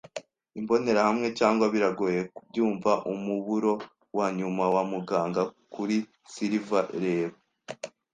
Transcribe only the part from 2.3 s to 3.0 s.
kubyumva,